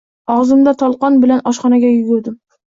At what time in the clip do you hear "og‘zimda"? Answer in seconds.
0.35-0.73